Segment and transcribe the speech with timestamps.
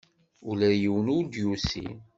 [0.49, 1.87] Ula yiwen ur d-yusi.